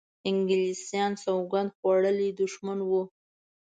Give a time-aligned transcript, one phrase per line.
[0.29, 3.01] انګلیسیانو سوګند خوړولی دښمن وو.